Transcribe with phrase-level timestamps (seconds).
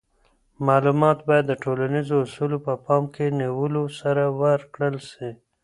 [0.67, 5.29] معلومات باید د ټولنیزو اصولو په پام کي نیولو سره ورکړل سي.